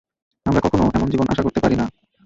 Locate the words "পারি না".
1.59-1.85